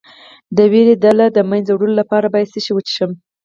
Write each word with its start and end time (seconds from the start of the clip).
د 0.57 0.59
ویرې 0.71 0.95
د 1.03 1.05
له 1.19 1.25
منځه 1.51 1.71
وړلو 1.73 1.99
لپاره 2.01 2.31
باید 2.33 2.51
څه 2.53 2.59
شی 2.65 2.71
وڅښم؟ 2.73 3.11